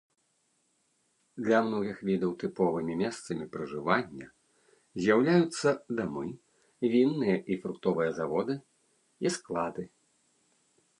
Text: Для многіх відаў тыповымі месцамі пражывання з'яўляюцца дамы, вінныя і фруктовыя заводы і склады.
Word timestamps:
Для 1.47 1.59
многіх 1.67 1.97
відаў 2.09 2.31
тыповымі 2.43 2.93
месцамі 3.03 3.45
пражывання 3.57 4.27
з'яўляюцца 5.05 5.67
дамы, 6.03 6.27
вінныя 6.97 7.37
і 7.53 7.63
фруктовыя 7.67 8.09
заводы 8.23 8.55
і 9.29 9.39
склады. 9.41 9.83